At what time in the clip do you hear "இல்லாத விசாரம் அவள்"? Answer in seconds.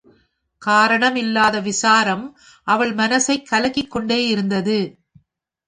1.15-2.95